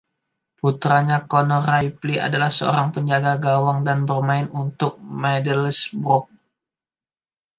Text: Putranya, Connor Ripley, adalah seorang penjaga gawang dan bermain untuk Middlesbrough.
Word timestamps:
Putranya, 0.61 1.17
Connor 1.31 1.61
Ripley, 1.71 2.17
adalah 2.27 2.49
seorang 2.57 2.87
penjaga 2.95 3.33
gawang 3.47 3.79
dan 3.87 3.99
bermain 4.09 4.47
untuk 4.63 4.93
Middlesbrough. 5.23 6.25